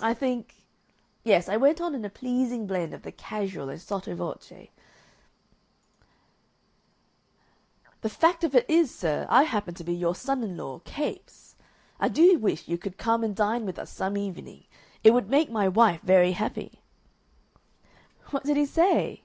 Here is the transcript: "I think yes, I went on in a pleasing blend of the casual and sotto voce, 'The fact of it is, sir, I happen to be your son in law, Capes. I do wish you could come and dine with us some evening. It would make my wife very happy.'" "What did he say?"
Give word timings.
"I 0.00 0.14
think 0.14 0.62
yes, 1.24 1.48
I 1.48 1.56
went 1.56 1.80
on 1.80 1.92
in 1.96 2.04
a 2.04 2.08
pleasing 2.08 2.68
blend 2.68 2.94
of 2.94 3.02
the 3.02 3.10
casual 3.10 3.68
and 3.68 3.80
sotto 3.82 4.14
voce, 4.14 4.68
'The 8.00 8.08
fact 8.08 8.44
of 8.44 8.54
it 8.54 8.64
is, 8.70 8.94
sir, 8.94 9.26
I 9.28 9.42
happen 9.42 9.74
to 9.74 9.82
be 9.82 9.92
your 9.92 10.14
son 10.14 10.44
in 10.44 10.56
law, 10.56 10.78
Capes. 10.84 11.56
I 11.98 12.08
do 12.08 12.38
wish 12.38 12.68
you 12.68 12.78
could 12.78 12.96
come 12.96 13.24
and 13.24 13.34
dine 13.34 13.66
with 13.66 13.80
us 13.80 13.90
some 13.90 14.16
evening. 14.16 14.66
It 15.02 15.10
would 15.12 15.28
make 15.28 15.50
my 15.50 15.66
wife 15.66 16.02
very 16.02 16.30
happy.'" 16.30 16.80
"What 18.30 18.44
did 18.44 18.56
he 18.56 18.66
say?" 18.66 19.22